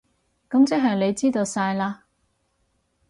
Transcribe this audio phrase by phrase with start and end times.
[0.49, 1.97] 噉即係你知道晒喇？